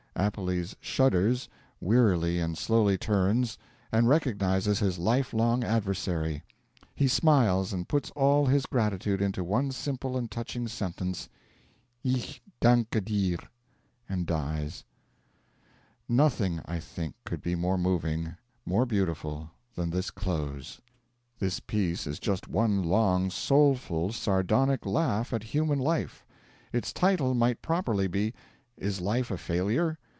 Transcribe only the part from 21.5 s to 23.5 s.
piece is just one long,